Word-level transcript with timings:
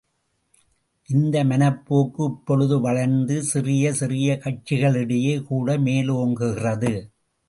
இந்த 1.09 1.43
மனப்போக்கு 1.43 2.23
இப்பொழுது 2.23 2.79
வளர்ந்து, 2.79 3.43
சிறிய, 3.43 3.93
சிறிய 3.93 4.39
கட்சிகளிடையே 4.43 5.43
கூட 5.43 5.77
மேலோங்குகிறது. 5.77 6.93